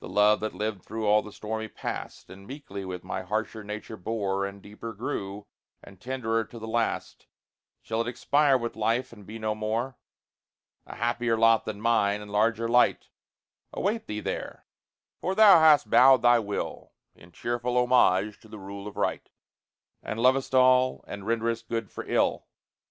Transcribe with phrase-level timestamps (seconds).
[0.00, 3.96] The love that lived through all the stormy past, And meekly with my harsher nature
[3.96, 5.46] bore, And deeper grew,
[5.82, 7.26] and tenderer to the last,
[7.80, 9.96] Shall it expire with life, and be no more?
[10.84, 13.08] A happier lot than mine, and larger light,
[13.72, 14.66] Await thee there;
[15.22, 19.26] for thou hast bowed thy will In cheerful homage to the rule of right,
[20.02, 22.46] And lovest all, and renderest good for ill.